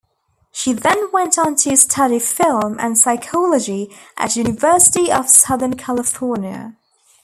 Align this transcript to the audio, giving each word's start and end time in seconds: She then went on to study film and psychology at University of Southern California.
She 0.51 0.73
then 0.73 1.11
went 1.11 1.37
on 1.37 1.55
to 1.57 1.77
study 1.77 2.17
film 2.17 2.79
and 2.79 2.97
psychology 2.97 3.95
at 4.17 4.35
University 4.35 5.11
of 5.11 5.29
Southern 5.29 5.75
California. 5.77 6.75